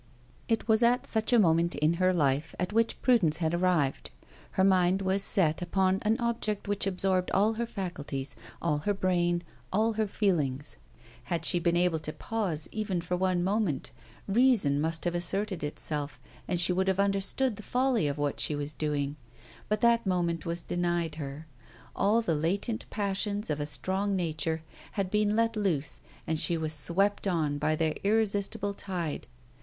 [0.47, 4.09] It was at such a moment in her life at which Prudence had arrived.
[4.53, 9.43] Her mind was set upon an object which absorbed all her faculties, all her brain,
[9.71, 10.77] all her feelings.
[11.25, 13.91] Had she been able to pause, even for one moment,
[14.27, 18.55] reason must have asserted itself and she would have understood the folly of what she
[18.55, 19.17] was doing.
[19.69, 21.45] But that moment was denied her.
[21.95, 24.63] All the latent passions of a strong nature
[24.93, 29.27] had been let loose and she was swept on by their irresistible tide.